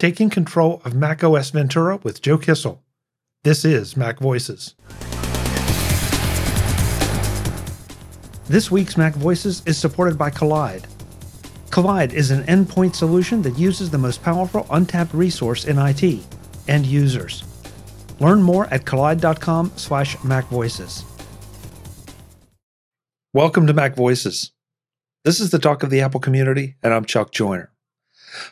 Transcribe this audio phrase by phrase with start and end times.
[0.00, 2.80] Taking Control of Mac OS Ventura with Joe Kissell.
[3.44, 4.74] This is Mac Voices.
[8.48, 10.86] This week's Mac Voices is supported by Kolide.
[11.70, 16.26] Kolide is an endpoint solution that uses the most powerful untapped resource in IT,
[16.66, 17.44] end users.
[18.18, 21.04] Learn more at kolide.com slash macvoices.
[23.32, 24.50] Welcome to Mac Voices.
[25.24, 27.73] This is the talk of the Apple community, and I'm Chuck Joiner.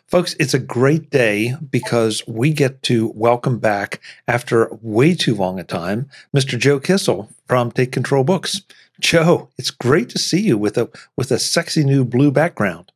[0.07, 5.59] Folks, it's a great day because we get to welcome back, after way too long
[5.59, 6.59] a time, Mr.
[6.59, 8.63] Joe Kissell from Take Control Books.
[9.01, 12.93] Joe, it's great to see you with a with a sexy new blue background.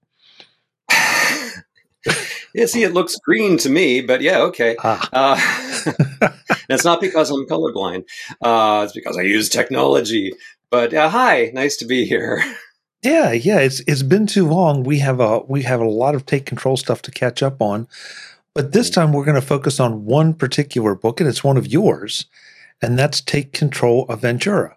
[2.54, 4.76] yeah, see, it looks green to me, but yeah, okay.
[4.82, 5.08] Ah.
[5.12, 6.30] Uh,
[6.68, 8.04] it's not because I'm colorblind.
[8.40, 10.32] Uh, it's because I use technology.
[10.70, 12.42] But uh, hi, nice to be here.
[13.02, 14.82] Yeah, yeah, it's it's been too long.
[14.82, 17.86] We have a we have a lot of take control stuff to catch up on.
[18.54, 21.66] But this time we're going to focus on one particular book and it's one of
[21.66, 22.24] yours,
[22.80, 24.76] and that's Take Control of Ventura.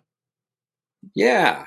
[1.15, 1.65] Yeah.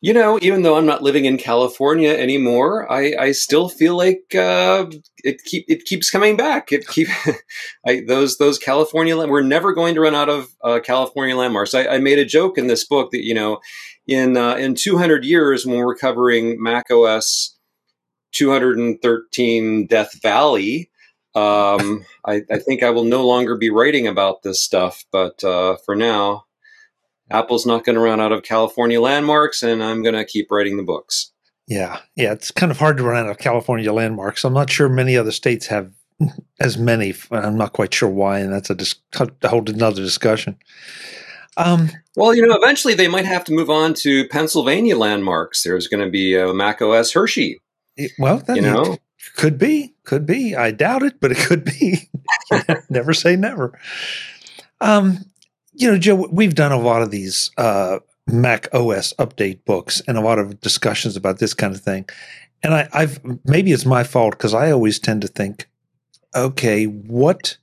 [0.00, 4.32] You know, even though I'm not living in California anymore, I, I still feel like
[4.32, 4.86] uh,
[5.24, 6.70] it keep it keeps coming back.
[6.70, 7.08] It keep
[7.86, 11.74] I, those those California we're never going to run out of uh, California landmarks.
[11.74, 13.58] I, I made a joke in this book that you know
[14.08, 17.56] in uh, in 200 years when we're covering Mac OS
[18.32, 20.90] 213 Death Valley.
[21.34, 25.76] Um, I, I, think I will no longer be writing about this stuff, but uh,
[25.84, 26.46] for now,
[27.30, 30.78] Apple's not going to run out of California landmarks, and I'm going to keep writing
[30.78, 31.30] the books.
[31.68, 34.42] Yeah, yeah, it's kind of hard to run out of California landmarks.
[34.42, 35.92] I'm not sure many other states have
[36.58, 37.14] as many.
[37.30, 40.58] I'm not quite sure why, and that's a, dis- a whole another discussion.
[41.56, 45.62] Um, well, you know, eventually they might have to move on to Pennsylvania landmarks.
[45.62, 47.60] There's going to be a Mac OS Hershey.
[47.96, 48.98] It, well, that you know?
[49.36, 50.54] could be, could be.
[50.54, 52.10] I doubt it, but it could be.
[52.90, 53.78] never say never.
[54.80, 55.24] Um,
[55.74, 60.16] you know, Joe, we've done a lot of these uh, Mac OS update books and
[60.18, 62.08] a lot of discussions about this kind of thing.
[62.62, 65.68] And I, I've maybe it's my fault because I always tend to think,
[66.34, 67.56] okay, what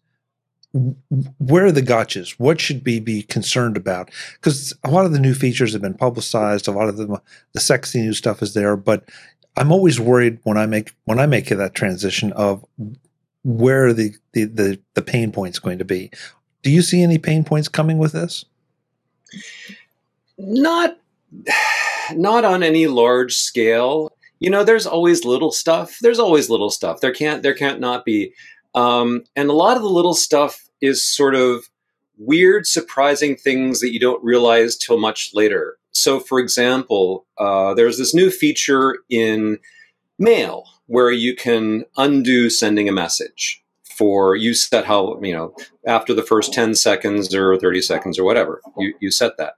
[1.40, 2.32] where are the gotchas?
[2.32, 4.12] What should we be concerned about?
[4.34, 6.68] Because a lot of the new features have been publicized.
[6.68, 7.22] A lot of the
[7.54, 9.08] the sexy new stuff is there, but
[9.56, 12.66] I'm always worried when I make when I make that transition of
[13.44, 16.12] where are the the the, the pain points going to be.
[16.62, 18.44] Do you see any pain points coming with this?
[20.38, 20.98] Not
[22.14, 24.12] not on any large scale.
[24.40, 25.98] You know, there's always little stuff.
[26.02, 27.00] There's always little stuff.
[27.00, 28.34] There can't there can't not be.
[28.74, 31.66] Um, and a lot of the little stuff is sort of
[32.18, 35.78] weird, surprising things that you don't realize till much later.
[35.92, 39.60] So, for example, uh, there's this new feature in
[40.18, 43.64] Mail where you can undo sending a message
[43.96, 45.56] for you set how you know
[45.88, 49.56] after the first 10 seconds or 30 seconds or whatever you, you set that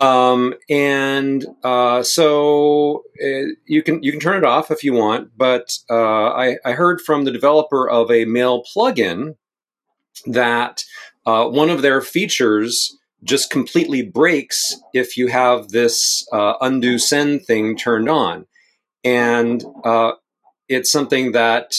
[0.00, 5.30] um, and uh, so uh, you can you can turn it off if you want
[5.36, 9.36] but uh, I, I heard from the developer of a mail plugin
[10.26, 10.84] that
[11.26, 17.44] uh, one of their features just completely breaks if you have this uh, undo send
[17.44, 18.46] thing turned on.
[19.02, 20.12] And uh,
[20.68, 21.76] it's something that,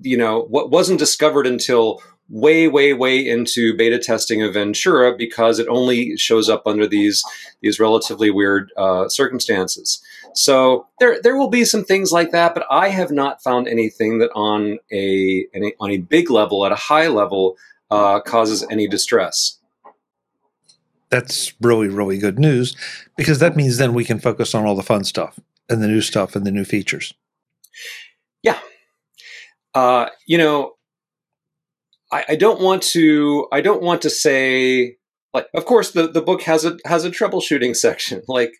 [0.00, 5.58] you know, what wasn't discovered until way, way, way into beta testing of Ventura because
[5.58, 7.22] it only shows up under these
[7.60, 10.02] these relatively weird uh, circumstances.
[10.34, 14.18] So there there will be some things like that, but I have not found anything
[14.18, 17.56] that on a, a on a big level, at a high level,
[17.90, 19.58] uh, causes any distress.
[21.10, 22.74] That's really, really good news
[23.16, 25.38] because that means then we can focus on all the fun stuff
[25.68, 27.12] and the new stuff and the new features.
[28.42, 28.58] Yeah.
[29.74, 30.72] Uh, you know,
[32.10, 33.46] I, I don't want to.
[33.52, 34.96] I don't want to say
[35.32, 35.48] like.
[35.54, 38.22] Of course, the the book has a has a troubleshooting section.
[38.28, 38.52] Like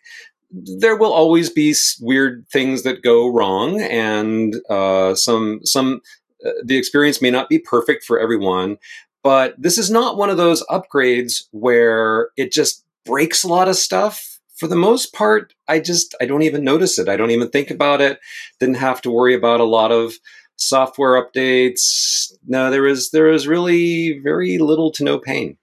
[0.53, 6.01] there will always be weird things that go wrong and uh, some some
[6.45, 8.77] uh, the experience may not be perfect for everyone
[9.23, 13.77] but this is not one of those upgrades where it just breaks a lot of
[13.77, 14.39] stuff.
[14.57, 17.09] For the most part, I just I don't even notice it.
[17.09, 18.19] I don't even think about it.
[18.59, 20.13] Didn't have to worry about a lot of
[20.57, 22.33] software updates.
[22.45, 25.57] No, there is there is really very little to no pain.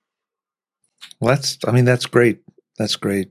[1.20, 2.40] Well, that's I mean that's great.
[2.78, 3.30] That's great.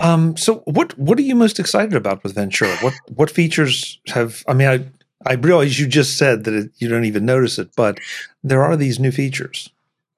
[0.00, 2.74] Um, so what what are you most excited about with Ventura?
[2.78, 6.88] What what features have I mean I I realize you just said that it, you
[6.88, 7.98] don't even notice it, but
[8.42, 9.70] there are these new features.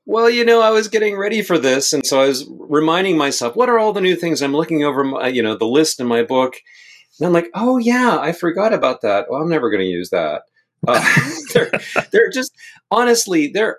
[0.06, 3.54] Well, you know, I was getting ready for this, and so I was reminding myself,
[3.54, 4.42] what are all the new things?
[4.42, 6.54] I'm looking over, my, you know, the list in my book,
[7.18, 9.26] and I'm like, oh yeah, I forgot about that.
[9.28, 10.42] Well, I'm never going to use that.
[10.86, 11.04] Uh,
[11.54, 11.70] they're,
[12.10, 12.52] they're just
[12.90, 13.78] honestly there.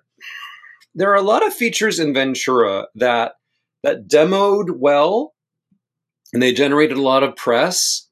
[0.95, 3.33] There are a lot of features in Ventura that
[3.81, 5.33] that demoed well,
[6.33, 8.07] and they generated a lot of press.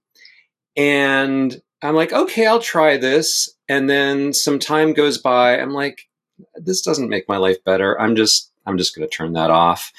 [0.78, 3.50] And I'm like, okay, I'll try this.
[3.68, 5.60] And then some time goes by.
[5.60, 6.08] I'm like,
[6.56, 8.00] this doesn't make my life better.
[8.00, 9.92] I'm just I'm just going to turn that off.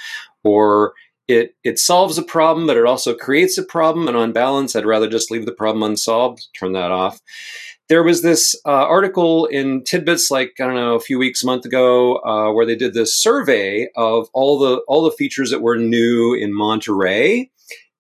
[0.44, 0.94] Or
[1.28, 4.08] it it solves a problem, but it also creates a problem.
[4.08, 6.46] And on balance, I'd rather just leave the problem unsolved.
[6.58, 7.20] Turn that off.
[7.88, 11.46] There was this uh, article in TidBITS, like I don't know, a few weeks, a
[11.46, 15.62] month ago, uh, where they did this survey of all the all the features that
[15.62, 17.50] were new in Monterey,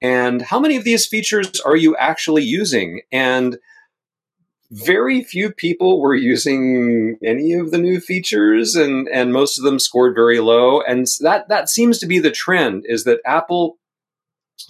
[0.02, 3.02] and how many of these features are you actually using?
[3.12, 3.58] And
[4.72, 9.78] very few people were using any of the new features and and most of them
[9.78, 10.80] scored very low.
[10.80, 13.78] And that that seems to be the trend is that apple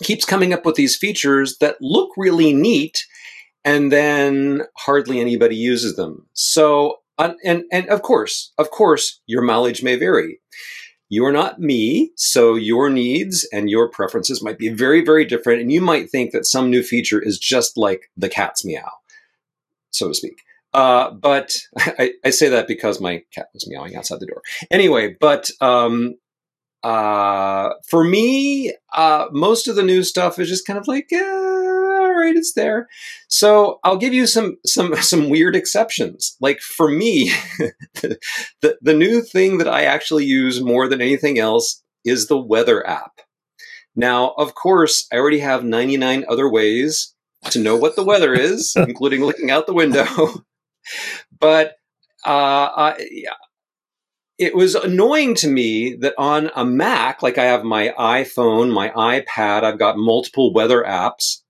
[0.03, 3.07] keeps coming up with these features that look really neat
[3.65, 6.27] and then hardly anybody uses them.
[6.35, 10.41] So and and of course of course your mileage may vary
[11.13, 15.61] you are not me, so your needs and your preferences might be very, very different.
[15.61, 18.91] And you might think that some new feature is just like the cat's meow
[19.93, 20.43] so to speak.
[20.75, 24.43] Uh, but I, I, say that because my cat was meowing outside the door.
[24.71, 26.15] Anyway, but um,
[26.83, 31.72] uh, for me, uh, most of the new stuff is just kind of like, all
[32.23, 32.89] right, it's there.
[33.29, 36.37] So I'll give you some some some weird exceptions.
[36.41, 37.33] Like for me,
[38.63, 42.87] the the new thing that I actually use more than anything else is the weather
[42.87, 43.21] app.
[43.95, 47.15] Now, of course, I already have 99 other ways
[47.51, 50.07] to know what the weather is, including looking out the window.
[51.39, 51.77] but
[52.25, 52.95] uh,
[54.39, 58.91] it was annoying to me that on a Mac, like I have my iPhone, my
[58.91, 61.42] iPad, I've got multiple weather apps.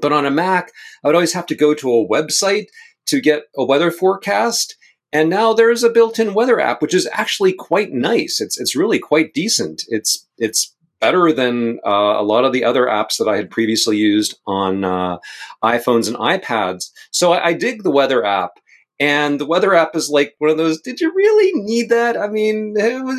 [0.00, 0.72] But on a Mac,
[1.02, 2.66] I would always have to go to a website
[3.06, 4.76] to get a weather forecast.
[5.12, 8.40] And now there's a built-in weather app, which is actually quite nice.
[8.40, 9.82] It's it's really quite decent.
[9.88, 13.96] It's it's better than uh, a lot of the other apps that I had previously
[13.96, 15.18] used on uh,
[15.64, 16.90] iPhones and iPads.
[17.10, 18.60] So I, I, dig the weather app.
[19.00, 20.78] And the weather app is like one of those.
[20.82, 22.18] Did you really need that?
[22.18, 22.74] I mean,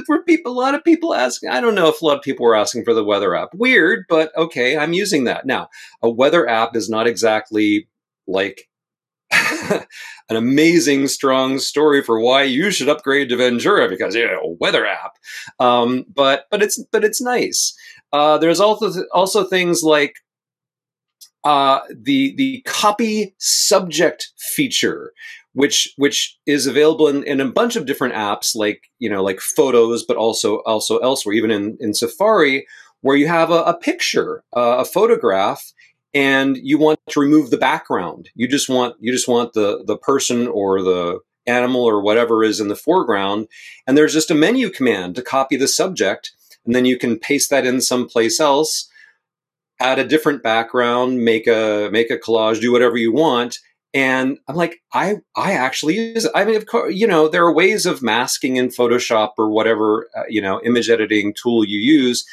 [0.07, 1.49] were people a lot of people asking?
[1.49, 3.49] I don't know if a lot of people were asking for the weather app.
[3.55, 5.69] Weird, but okay, I'm using that now.
[6.03, 7.87] A weather app is not exactly
[8.27, 8.69] like
[9.31, 14.85] an amazing, strong story for why you should upgrade to Ventura because you know weather
[14.85, 15.17] app.
[15.59, 17.73] Um, but but it's but it's nice.
[18.13, 20.15] Uh, there's also also things like
[21.43, 25.13] uh, the the copy subject feature,
[25.53, 29.39] which which is available in, in a bunch of different apps, like you know like
[29.39, 32.67] Photos, but also also elsewhere, even in in Safari,
[33.01, 35.73] where you have a, a picture, uh, a photograph,
[36.13, 38.29] and you want to remove the background.
[38.35, 42.59] You just want you just want the the person or the animal or whatever is
[42.59, 43.47] in the foreground,
[43.87, 46.31] and there's just a menu command to copy the subject,
[46.65, 48.90] and then you can paste that in someplace else,
[49.81, 53.57] add a different background, make a make a collage, do whatever you want.
[53.93, 56.31] And I'm like, I I actually use it.
[56.33, 60.07] I mean, of course, you know, there are ways of masking in Photoshop or whatever
[60.15, 62.25] uh, you know image editing tool you use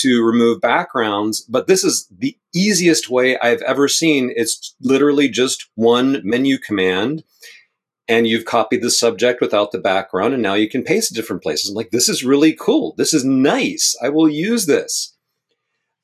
[0.00, 4.32] to remove backgrounds, but this is the easiest way I've ever seen.
[4.36, 7.24] It's literally just one menu command
[8.08, 11.42] and you've copied the subject without the background and now you can paste it different
[11.42, 11.70] places.
[11.70, 12.94] I'm like, this is really cool.
[12.98, 13.96] This is nice.
[14.02, 15.15] I will use this.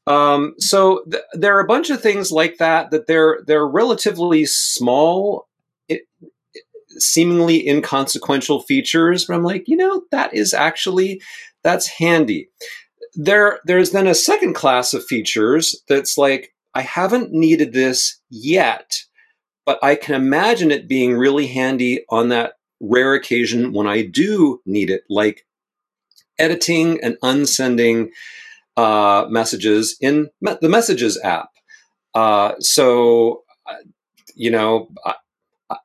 [0.07, 4.45] Um, so th- there are a bunch of things like that that they're they're relatively
[4.47, 5.49] small,
[5.89, 6.03] it,
[6.99, 11.23] seemingly inconsequential features, but I'm like, you know, that is actually
[11.63, 12.49] that's handy.
[13.15, 18.97] There there's then a second class of features that's like I haven't needed this yet,
[19.65, 24.61] but I can imagine it being really handy on that rare occasion when I do
[24.67, 25.47] need it, like
[26.39, 28.11] editing and unsending
[28.77, 31.51] uh, messages in me- the Messages app.
[32.15, 33.75] Uh, so, uh,
[34.35, 35.15] you know, I,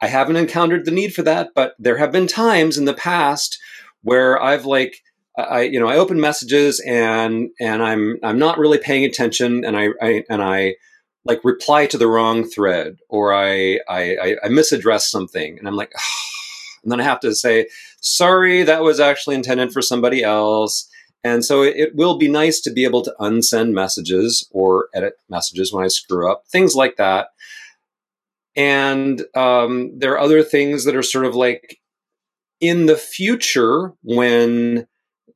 [0.02, 3.60] I haven't encountered the need for that, but there have been times in the past
[4.04, 5.02] where I've like
[5.38, 9.78] I you know I open messages and and I'm I'm not really paying attention and
[9.78, 10.76] I, I and I
[11.26, 15.94] like reply to the wrong thread or I I, I misaddress something and I'm like
[16.84, 17.68] and then I have to say
[18.02, 20.90] sorry that was actually intended for somebody else
[21.24, 25.74] and so it, will be nice to be able to unsend messages or edit messages
[25.74, 27.30] when I screw up things like that
[28.56, 31.80] and um, there are other things that are sort of like
[32.60, 34.88] in the future when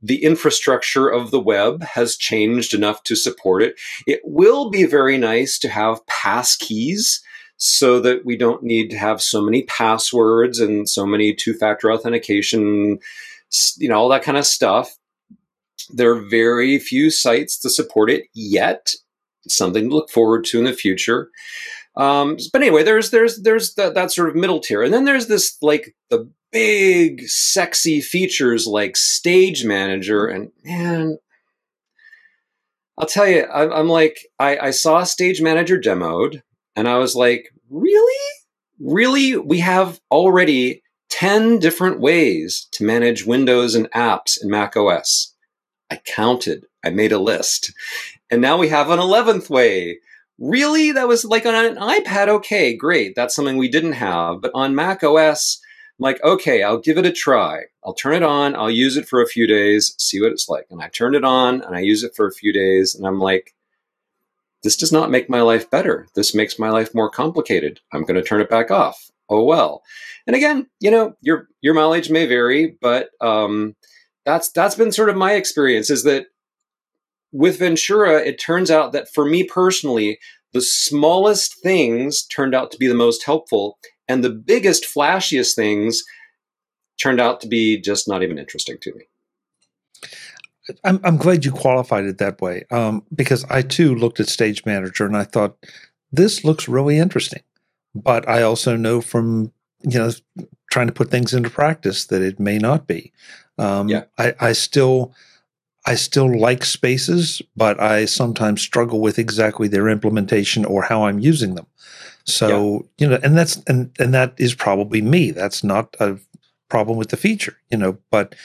[0.01, 3.79] the infrastructure of the web has changed enough to support it.
[4.07, 7.21] It will be very nice to have pass keys
[7.57, 12.97] so that we don't need to have so many passwords and so many two-factor authentication,
[13.77, 14.97] you know, all that kind of stuff.
[15.93, 18.93] There are very few sites to support it yet.
[19.47, 21.29] something to look forward to in the future.
[21.95, 25.27] Um, but anyway, there's there's there's that, that sort of middle tier, and then there's
[25.27, 31.17] this like the big sexy features like Stage Manager, and man,
[32.97, 36.41] I'll tell you, I'm, I'm like I, I saw Stage Manager demoed,
[36.75, 38.27] and I was like, really,
[38.79, 45.35] really, we have already ten different ways to manage Windows and apps in Mac OS.
[45.91, 47.73] I counted, I made a list,
[48.31, 49.99] and now we have an eleventh way.
[50.39, 50.93] Really?
[50.93, 52.29] That was like on an ipad?
[52.29, 53.13] Okay great.
[53.13, 54.41] That's something we didn't have.
[54.41, 55.61] But on mac os
[55.99, 57.63] I'm like okay i'll give it a try.
[57.83, 58.55] I'll turn it on.
[58.55, 60.65] I'll use it for a few days see what it's like.
[60.71, 63.19] And i turned it on and i use it for a few days and i'm
[63.19, 63.53] like
[64.63, 66.07] this does not make my life better.
[66.13, 67.79] This makes my life more complicated.
[67.91, 69.09] I'm going to turn it back off.
[69.27, 69.83] Oh well.
[70.25, 73.75] And again you know your your mileage may vary but um,
[74.25, 76.27] that's that's been sort of my experience is that
[77.31, 80.19] with Ventura, it turns out that for me personally,
[80.53, 86.03] the smallest things turned out to be the most helpful, and the biggest, flashiest things
[87.01, 89.03] turned out to be just not even interesting to me.
[90.83, 94.65] I'm, I'm glad you qualified it that way um, because I too looked at Stage
[94.65, 95.57] Manager and I thought
[96.11, 97.41] this looks really interesting,
[97.95, 99.51] but I also know from
[99.83, 100.11] you know
[100.71, 103.11] trying to put things into practice that it may not be.
[103.59, 104.05] Um, yeah.
[104.17, 105.13] I, I still
[105.85, 111.19] I still like spaces, but I sometimes struggle with exactly their implementation or how I'm
[111.19, 111.65] using them.
[112.23, 113.05] So, yeah.
[113.05, 115.31] you know, and that's and and that is probably me.
[115.31, 116.17] That's not a
[116.69, 118.35] problem with the feature, you know, but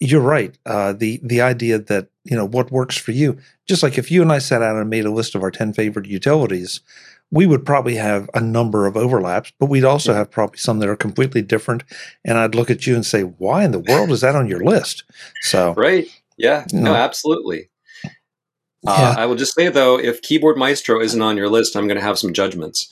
[0.00, 0.56] you're right.
[0.64, 4.22] Uh, the the idea that, you know, what works for you, just like if you
[4.22, 6.80] and I sat down and made a list of our 10 favorite utilities,
[7.30, 10.88] we would probably have a number of overlaps, but we'd also have probably some that
[10.88, 11.84] are completely different.
[12.24, 14.64] And I'd look at you and say, why in the world is that on your
[14.64, 15.04] list?
[15.42, 16.08] So, right.
[16.36, 17.70] Yeah, no, absolutely.
[18.86, 19.14] Uh.
[19.18, 22.02] I will just say though, if Keyboard Maestro isn't on your list, I'm going to
[22.02, 22.90] have some judgments.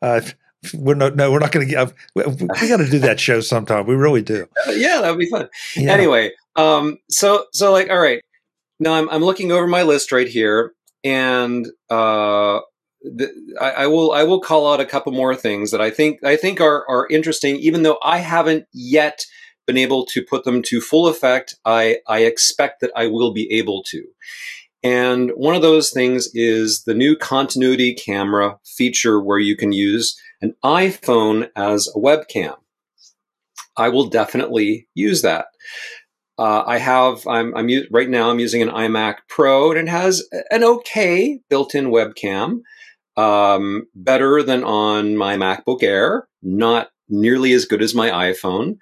[0.00, 0.20] uh,
[0.74, 1.92] we're no, no, we're not going to get.
[2.14, 3.86] We, we got to do that show sometime.
[3.86, 4.46] We really do.
[4.66, 5.48] Uh, yeah, that would be fun.
[5.76, 5.92] Yeah.
[5.92, 8.22] Anyway, um, so so like, all right,
[8.78, 10.72] now I'm I'm looking over my list right here,
[11.04, 12.60] and uh,
[13.02, 13.30] the,
[13.60, 16.36] I, I, will I will call out a couple more things that I think I
[16.36, 19.26] think are are interesting, even though I haven't yet
[19.66, 21.54] been able to put them to full effect.
[21.64, 24.04] I, I expect that I will be able to.
[24.82, 30.20] And one of those things is the new continuity camera feature where you can use
[30.42, 32.56] an iPhone as a webcam.
[33.76, 35.46] I will definitely use that.
[36.38, 40.22] Uh, I have, I'm, I'm right now, I'm using an iMac Pro and it has
[40.50, 42.60] an okay built in webcam,
[43.16, 48.78] um, better than on my MacBook Air, not nearly as good as my iPhone.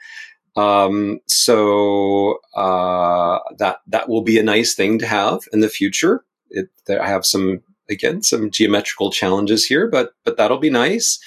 [0.57, 6.25] Um, so uh, that that will be a nice thing to have in the future.
[6.51, 11.19] It, I have some again some geometrical challenges here, but but that'll be nice.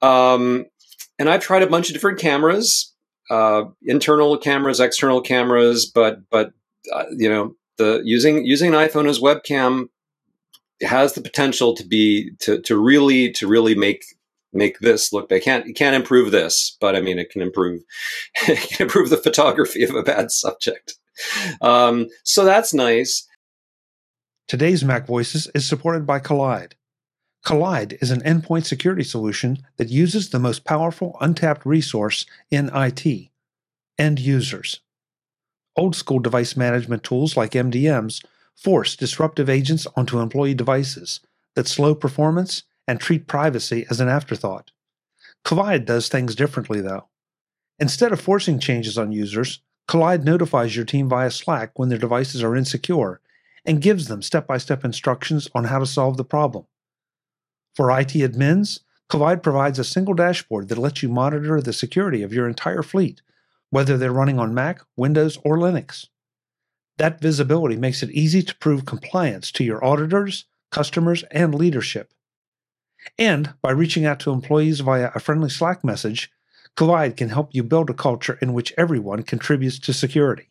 [0.00, 0.66] Um,
[1.18, 2.94] and I've tried a bunch of different cameras,
[3.30, 6.52] uh, internal cameras, external cameras, but but
[6.92, 9.88] uh, you know the using using an iPhone as webcam
[10.82, 14.04] has the potential to be to to really to really make
[14.52, 17.82] make this look they can't you can't improve this but i mean it can improve
[18.48, 20.94] it can improve the photography of a bad subject.
[21.62, 23.26] Um, so that's nice.
[24.48, 26.72] Today's mac voices is supported by kolide
[27.46, 33.30] kolide is an endpoint security solution that uses the most powerful untapped resource in it
[33.98, 34.80] end users
[35.76, 38.24] old school device management tools like mdms
[38.56, 41.20] force disruptive agents onto employee devices
[41.54, 44.70] that slow performance and treat privacy as an afterthought.
[45.44, 47.08] Kolide does things differently, though.
[47.78, 52.42] Instead of forcing changes on users, Kolide notifies your team via Slack when their devices
[52.42, 53.20] are insecure
[53.64, 56.66] and gives them step by step instructions on how to solve the problem.
[57.76, 58.80] For IT admins,
[59.10, 63.20] Kolide provides a single dashboard that lets you monitor the security of your entire fleet,
[63.68, 66.06] whether they're running on Mac, Windows, or Linux.
[66.96, 72.14] That visibility makes it easy to prove compliance to your auditors, customers, and leadership.
[73.18, 76.32] And by reaching out to employees via a friendly Slack message,
[76.78, 80.48] Kolide can help you build a culture in which everyone contributes to security.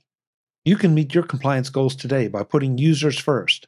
[0.64, 3.68] You can meet your compliance goals today by putting users first.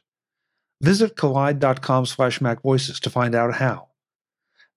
[0.80, 3.88] Visit kolide.com slash macvoices to find out how.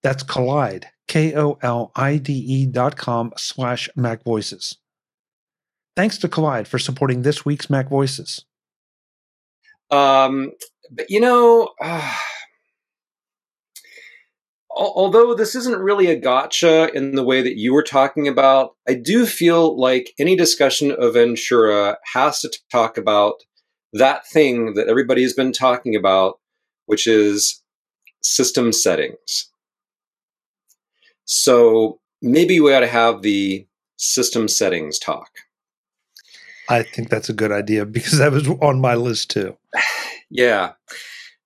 [0.02, 4.76] That's Kolide, K-O-L-I-D-E dot com slash macvoices.
[5.94, 8.44] Thanks to Kolide for supporting this week's Mac Voices.
[9.90, 10.52] Um,
[10.90, 12.14] but you know, uh
[14.74, 18.94] although this isn't really a gotcha in the way that you were talking about, I
[18.94, 23.34] do feel like any discussion of Ventura has to talk about
[23.92, 26.38] that thing that everybody's been talking about,
[26.86, 27.62] which is
[28.22, 29.50] system settings.
[31.24, 35.30] So maybe we ought to have the system settings talk.
[36.68, 39.56] I think that's a good idea because that was on my list too.
[40.30, 40.72] yeah.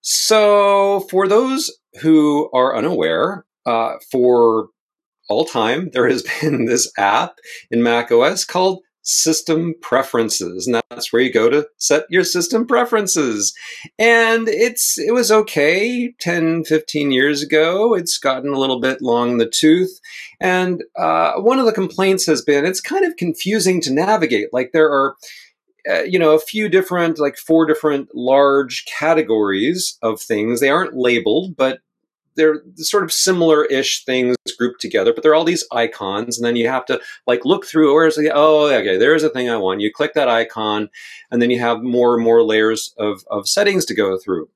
[0.02, 4.68] So, for those who are unaware, uh, for
[5.28, 7.38] all time, there has been this app
[7.70, 12.66] in Mac OS called System Preferences, and that's where you go to set your system
[12.66, 13.54] preferences.
[13.98, 17.94] And it's it was okay 10, 15 years ago.
[17.94, 20.00] It's gotten a little bit long the tooth,
[20.40, 24.48] and uh, one of the complaints has been it's kind of confusing to navigate.
[24.52, 25.16] Like there are
[25.88, 30.58] uh, you know, a few different, like four different large categories of things.
[30.58, 31.78] They aren't labeled, but
[32.36, 35.12] they're sort of similar-ish things grouped together.
[35.12, 37.94] But they're all these icons, and then you have to like look through.
[37.94, 39.80] Where's the oh, okay, there's a thing I want.
[39.80, 40.88] You click that icon,
[41.30, 44.48] and then you have more and more layers of of settings to go through.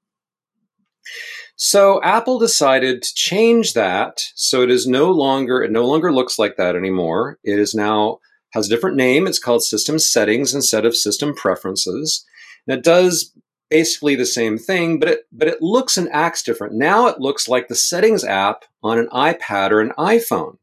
[1.57, 6.39] So Apple decided to change that so it is no longer it no longer looks
[6.39, 7.39] like that anymore.
[7.45, 8.21] It is now
[8.53, 9.27] has a different name.
[9.27, 12.25] It's called System Settings instead of System Preferences.
[12.67, 13.33] And it does
[13.71, 16.75] basically the same thing, but it but it looks and acts different.
[16.75, 20.59] Now it looks like the Settings app on an iPad or an iPhone.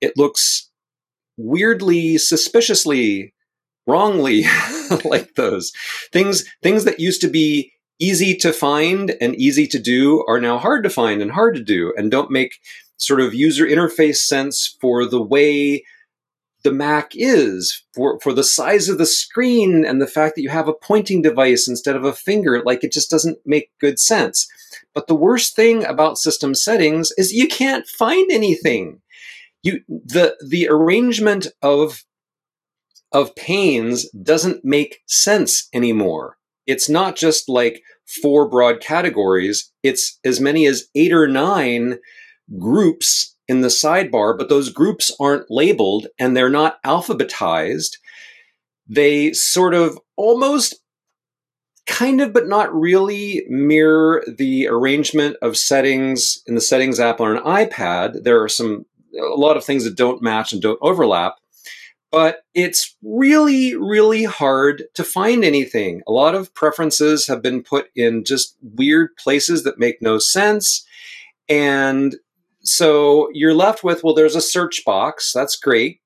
[0.00, 0.70] It looks
[1.36, 3.32] weirdly, suspiciously,
[3.86, 4.44] wrongly
[5.04, 5.72] like those
[6.12, 6.44] things.
[6.62, 10.82] Things that used to be easy to find and easy to do are now hard
[10.82, 12.60] to find and hard to do, and don't make
[12.98, 15.84] sort of user interface sense for the way
[16.66, 20.48] the Mac is, for, for the size of the screen and the fact that you
[20.48, 22.60] have a pointing device instead of a finger.
[22.66, 24.48] Like it just doesn't make good sense.
[24.92, 29.00] But the worst thing about system settings is you can't find anything.
[29.62, 32.04] You the the arrangement of
[33.12, 36.36] of panes doesn't make sense anymore.
[36.66, 37.80] It's not just like
[38.20, 41.98] four broad categories, it's as many as eight or nine
[42.58, 47.98] groups in the sidebar, but those groups aren't labeled and they're not alphabetized.
[48.88, 50.74] They sort of almost
[51.86, 57.36] kind of, but not really mirror the arrangement of settings in the settings app on
[57.36, 58.24] an iPad.
[58.24, 61.36] There are some, a lot of things that don't match and don't overlap,
[62.10, 66.02] but it's really, really hard to find anything.
[66.08, 70.84] A lot of preferences have been put in just weird places that make no sense.
[71.48, 72.16] And
[72.66, 75.32] so you're left with, well, there's a search box.
[75.32, 76.00] That's great.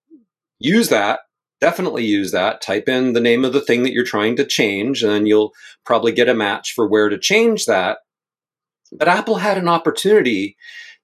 [0.59, 1.21] Use that.
[1.61, 2.63] Definitely use that.
[2.63, 5.53] Type in the name of the thing that you're trying to change, and then you'll
[5.85, 7.99] probably get a match for where to change that.
[8.93, 10.57] But Apple had an opportunity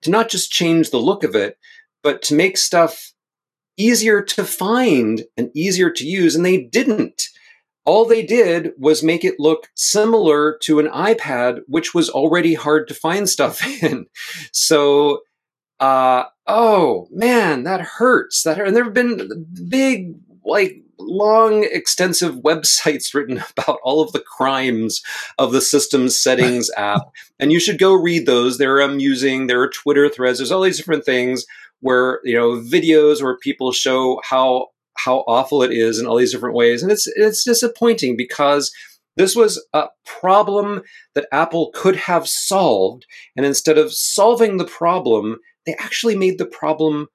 [0.02, 1.58] to not just change the look of it,
[2.02, 3.12] but to make stuff
[3.76, 7.28] easier to find and easier to use, and they didn't.
[7.84, 12.88] All they did was make it look similar to an iPad, which was already hard
[12.88, 14.06] to find stuff in.
[14.52, 15.20] So
[15.80, 18.42] uh, oh man, that hurts.
[18.42, 18.66] That hurt.
[18.66, 25.02] And there have been big, like, long, extensive websites written about all of the crimes
[25.38, 27.02] of the systems settings app.
[27.38, 28.58] And you should go read those.
[28.58, 29.46] They're amusing.
[29.46, 30.38] There are Twitter threads.
[30.38, 31.44] There's all these different things
[31.80, 36.32] where, you know, videos where people show how how awful it is in all these
[36.32, 36.82] different ways.
[36.82, 38.72] And it's it's disappointing because
[39.16, 40.82] this was a problem
[41.14, 43.06] that Apple could have solved.
[43.34, 47.08] And instead of solving the problem, they actually made the problem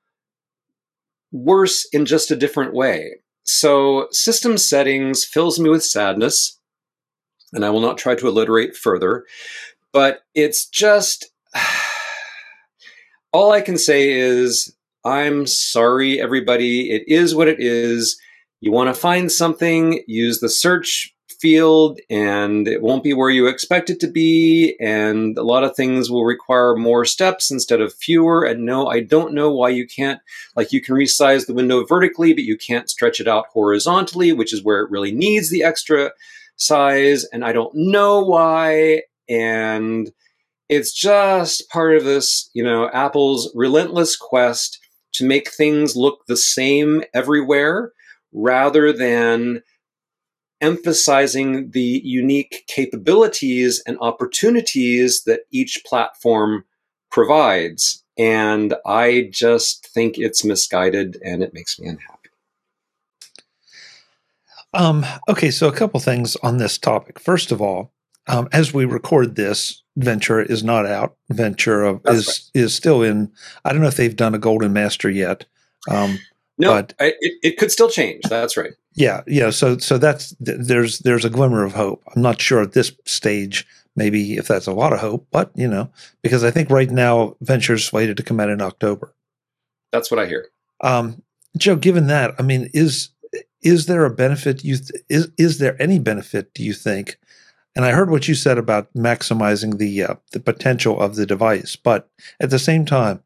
[1.32, 3.16] worse in just a different way.
[3.44, 6.60] So, system settings fills me with sadness,
[7.54, 9.26] and I will not try to alliterate further,
[9.92, 11.32] but it's just
[13.34, 16.92] all I can say is I'm sorry, everybody.
[16.92, 18.20] It is what it is.
[18.60, 23.48] You want to find something, use the search field and it won't be where you
[23.48, 24.76] expect it to be.
[24.80, 28.44] And a lot of things will require more steps instead of fewer.
[28.44, 30.20] And no, I don't know why you can't,
[30.56, 34.54] like, you can resize the window vertically, but you can't stretch it out horizontally, which
[34.54, 36.12] is where it really needs the extra
[36.56, 37.26] size.
[37.34, 39.02] And I don't know why.
[39.28, 40.12] And
[40.70, 44.80] it's just part of this, you know, Apple's relentless quest
[45.14, 47.92] to make things look the same everywhere
[48.32, 49.62] rather than
[50.62, 56.64] emphasizing the unique capabilities and opportunities that each platform
[57.12, 58.04] provides.
[58.18, 62.30] And I just think it's misguided and it makes me unhappy.
[64.74, 67.20] Um, okay, so a couple things on this topic.
[67.20, 67.92] First of all,
[68.28, 71.16] um, as we record this, Ventura is not out.
[71.30, 72.62] Ventura That's is right.
[72.62, 73.32] is still in.
[73.66, 75.46] I don't know if they've done a Golden Master yet.
[75.90, 76.20] Um,
[76.58, 78.24] no, but, I, it, it could still change.
[78.30, 78.74] That's right.
[78.94, 79.52] Yeah, yeah.
[79.52, 82.04] So so that's there's there's a glimmer of hope.
[82.16, 85.68] I'm not sure at this stage maybe if that's a lot of hope, but you
[85.68, 85.90] know,
[86.22, 89.14] because I think right now Ventura's slated to come out in October.
[89.92, 90.48] That's what I hear.
[90.82, 91.22] Um,
[91.58, 93.10] Joe, given that, I mean, is
[93.62, 94.64] is there a benefit?
[94.64, 96.54] You th- is is there any benefit?
[96.54, 97.18] Do you think?
[97.76, 101.76] And I heard what you said about maximizing the uh, the potential of the device,
[101.76, 103.24] but at the same time,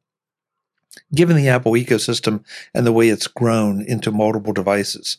[1.14, 5.18] given the Apple ecosystem and the way it's grown into multiple devices,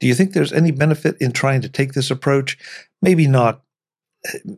[0.00, 2.58] do you think there's any benefit in trying to take this approach?
[3.00, 3.62] Maybe not.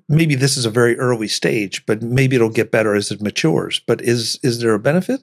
[0.09, 3.81] Maybe this is a very early stage, but maybe it'll get better as it matures.
[3.87, 5.23] But is is there a benefit?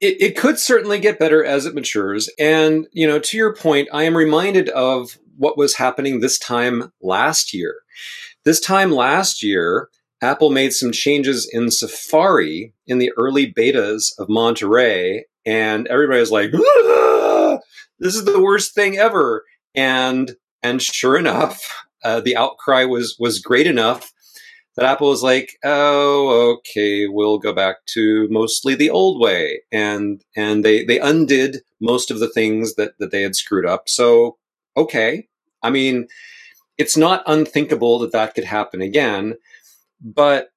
[0.00, 2.28] It, it could certainly get better as it matures.
[2.38, 6.92] And, you know, to your point, I am reminded of what was happening this time
[7.00, 7.76] last year.
[8.44, 9.88] This time last year,
[10.20, 16.30] Apple made some changes in Safari in the early betas of Monterey, and everybody was
[16.30, 16.58] like, ah,
[17.98, 23.38] "This is the worst thing ever." And and sure enough, uh, the outcry was was
[23.38, 24.12] great enough
[24.76, 30.22] that Apple was like, "Oh, okay, we'll go back to mostly the old way," and
[30.36, 33.88] and they they undid most of the things that that they had screwed up.
[33.88, 34.38] So
[34.76, 35.28] okay,
[35.62, 36.08] I mean,
[36.78, 39.34] it's not unthinkable that that could happen again,
[40.00, 40.48] but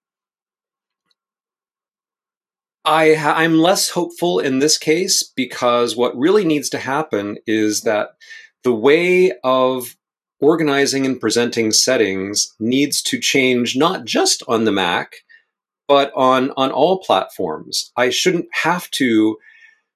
[2.87, 8.11] I I'm less hopeful in this case because what really needs to happen is that
[8.63, 9.97] the way of
[10.39, 15.17] organizing and presenting settings needs to change not just on the Mac,
[15.87, 17.91] but on, on all platforms.
[17.97, 19.37] I shouldn't have to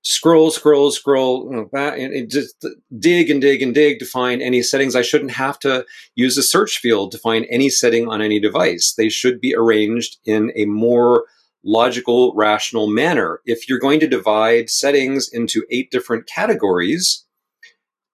[0.03, 2.65] scroll, scroll, scroll, and just
[2.97, 4.95] dig and dig and dig to find any settings.
[4.95, 8.95] I shouldn't have to use a search field to find any setting on any device.
[8.97, 11.25] They should be arranged in a more
[11.63, 13.41] logical, rational manner.
[13.45, 17.25] If you're going to divide settings into eight different categories,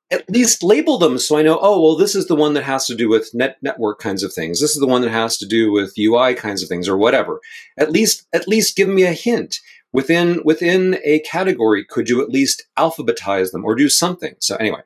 [0.10, 2.86] at least label them so I know, oh, well, this is the one that has
[2.88, 4.62] to do with net network kinds of things.
[4.62, 7.42] This is the one that has to do with UI kinds of things or whatever.
[7.78, 9.60] At least, at least give me a hint.
[9.94, 14.36] Within, within a category, could you at least alphabetize them or do something?
[14.40, 14.82] So anyway,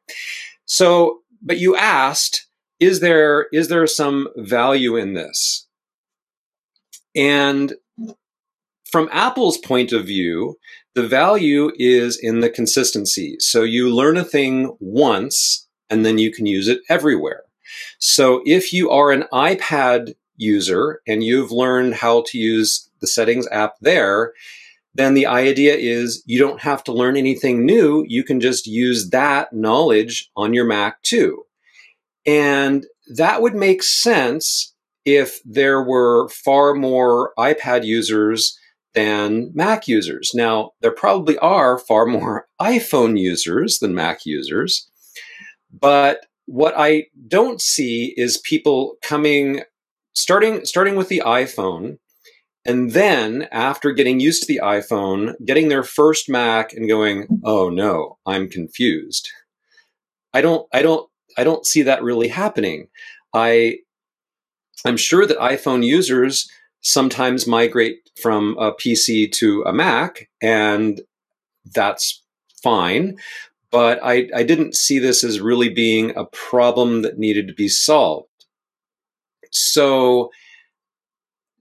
[0.65, 2.47] so, but you asked,
[2.79, 5.67] is there, is there some value in this?
[7.15, 7.73] And
[8.91, 10.57] from Apple's point of view,
[10.93, 13.37] the value is in the consistency.
[13.39, 17.43] So you learn a thing once and then you can use it everywhere.
[17.99, 23.47] So if you are an iPad user and you've learned how to use the settings
[23.51, 24.33] app there,
[24.93, 28.03] then the idea is you don't have to learn anything new.
[28.07, 31.45] You can just use that knowledge on your Mac too.
[32.25, 34.73] And that would make sense
[35.05, 38.59] if there were far more iPad users
[38.93, 40.31] than Mac users.
[40.33, 44.89] Now, there probably are far more iPhone users than Mac users,
[45.71, 49.61] but what I don't see is people coming
[50.13, 51.97] starting starting with the iPhone
[52.65, 57.69] and then after getting used to the iPhone, getting their first Mac and going, "Oh
[57.69, 59.29] no, I'm confused."
[60.33, 62.87] I don't I don't I don't see that really happening.
[63.33, 63.79] I
[64.85, 66.49] I'm sure that iPhone users
[66.81, 71.01] sometimes migrate from a PC to a Mac, and
[71.73, 72.21] that's
[72.61, 73.17] fine.
[73.71, 77.69] But I, I didn't see this as really being a problem that needed to be
[77.69, 78.27] solved.
[79.51, 80.31] So,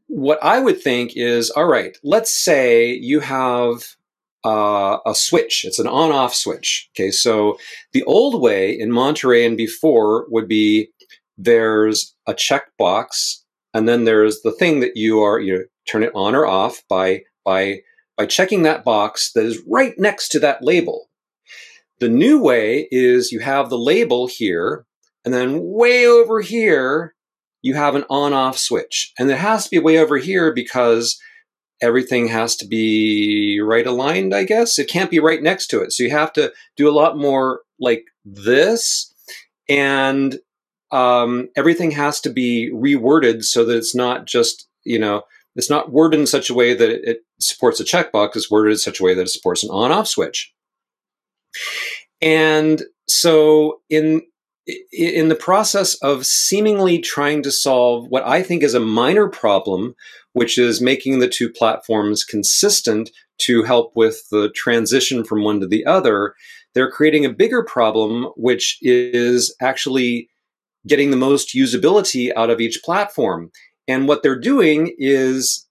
[0.07, 3.95] what I would think is all right, let's say you have
[4.45, 6.91] uh, a switch, it's an on off switch.
[6.95, 7.59] Okay, so
[7.93, 10.89] the old way in Monterey and before would be
[11.39, 13.40] there's a checkbox
[13.75, 16.83] and then there's the thing that you are you know, turn it on or off
[16.89, 17.81] by by
[18.17, 21.09] by checking that box that is right next to that label.
[22.01, 24.85] The new way is you have the label here,
[25.25, 27.15] and then way over here
[27.63, 31.21] you have an on-off switch, and it has to be way over here because
[31.83, 34.35] everything has to be right aligned.
[34.35, 36.93] I guess it can't be right next to it, so you have to do a
[36.93, 39.15] lot more like this,
[39.69, 40.39] and
[40.93, 45.23] um, everything has to be reworded so that it's not just you know
[45.57, 48.37] it's not worded in such a way that it supports a checkbox.
[48.37, 50.53] It's worded in such a way that it supports an on-off switch.
[52.23, 54.23] And so in
[54.93, 59.97] in the process of seemingly trying to solve what I think is a minor problem,
[60.33, 65.67] which is making the two platforms consistent to help with the transition from one to
[65.67, 66.35] the other,
[66.75, 70.29] they're creating a bigger problem, which is actually
[70.87, 73.51] getting the most usability out of each platform.
[73.87, 75.67] And what they're doing is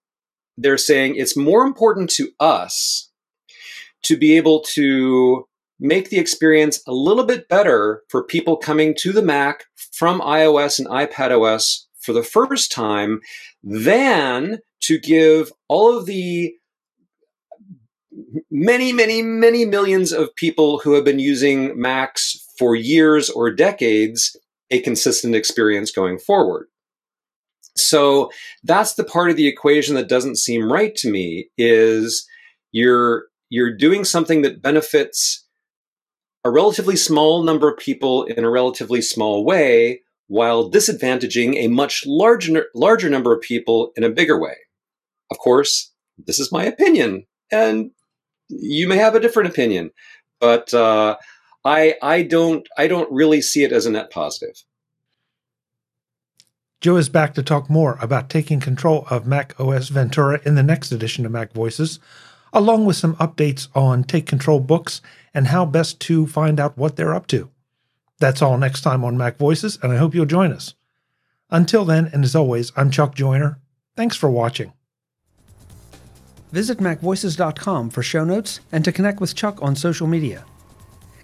[0.57, 3.09] they're saying it's more important to us
[4.03, 5.47] to be able to
[5.79, 10.79] make the experience a little bit better for people coming to the Mac from iOS
[10.79, 13.21] and iPadOS for the first time
[13.63, 16.53] than to give all of the
[18.51, 24.35] many, many, many millions of people who have been using Macs for years or decades
[24.71, 26.67] a consistent experience going forward.
[27.75, 28.31] So
[28.63, 32.27] that's the part of the equation that doesn't seem right to me is
[32.71, 35.45] you're you're doing something that benefits
[36.43, 42.03] a relatively small number of people in a relatively small way while disadvantaging a much
[42.05, 44.55] larger larger number of people in a bigger way.
[45.31, 47.91] Of course, this is my opinion and
[48.49, 49.91] you may have a different opinion,
[50.39, 51.17] but uh,
[51.65, 54.63] I I don't I don't really see it as a net positive.
[56.81, 60.63] Joe is back to talk more about taking control of Mac OS Ventura in the
[60.63, 61.99] next edition of Mac Voices,
[62.53, 65.01] along with some updates on Take Control books
[65.33, 67.49] and how best to find out what they're up to.
[68.19, 70.73] That's all next time on Mac Voices, and I hope you'll join us.
[71.49, 73.59] Until then, and as always, I'm Chuck Joiner.
[73.97, 74.71] Thanks for watching.
[76.51, 80.45] Visit MacVoices.com for show notes and to connect with Chuck on social media.